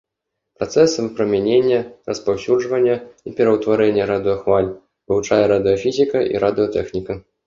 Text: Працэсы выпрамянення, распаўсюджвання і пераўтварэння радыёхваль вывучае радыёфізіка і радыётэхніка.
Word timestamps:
Працэсы 0.59 0.95
выпрамянення, 1.07 1.79
распаўсюджвання 2.11 2.95
і 3.31 3.33
пераўтварэння 3.39 4.07
радыёхваль 4.13 4.71
вывучае 4.73 5.39
радыёфізіка 5.53 6.19
і 6.33 6.43
радыётэхніка. 6.45 7.13